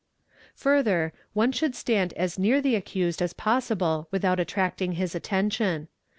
Further, 0.55 1.13
one 1.33 1.51
should 1.51 1.75
stand 1.75 2.11
as 2.13 2.39
near 2.39 2.59
the 2.59 2.73
accused 2.75 3.21
as 3.21 3.33
possible 3.33 4.07
without 4.09 4.39
attracting 4.39 4.93
his 4.93 5.13
attention. 5.13 5.89